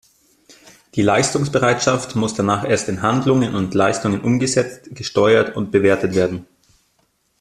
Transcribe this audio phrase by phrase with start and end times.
[0.95, 6.47] Die Leistungsbereitschaft muss danach erst in Handlungen und Leistungen umgesetzt, gesteuert und bewertet werden.